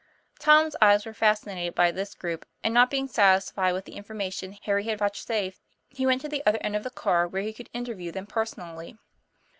Tom's 0.39 0.75
eyes 0.81 1.05
were 1.05 1.13
fascinated 1.13 1.75
by 1.75 1.91
this 1.91 2.15
group; 2.15 2.47
and, 2.63 2.73
not 2.73 2.89
being 2.89 3.07
satisfied 3.07 3.73
with 3.73 3.85
the 3.85 3.91
information 3.93 4.57
Harry 4.63 4.85
had 4.85 4.97
vouchsafed, 4.97 5.61
he 5.89 6.07
went 6.07 6.21
to 6.21 6.27
the 6.27 6.41
other 6.43 6.57
end 6.61 6.75
of 6.75 6.83
the 6.83 6.89
car 6.89 7.27
where 7.27 7.43
he 7.43 7.53
could 7.53 7.69
interview 7.71 8.11
them 8.11 8.25
personally. 8.25 8.97